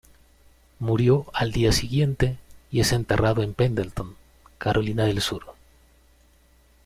Murió 0.79 1.27
al 1.31 1.51
día 1.51 1.71
siguiente 1.71 2.39
y 2.71 2.79
es 2.79 2.91
enterrado 2.91 3.43
en 3.43 3.53
Pendleton, 3.53 4.15
Carolina 4.57 5.03
del 5.05 5.21
Sur. 5.21 5.53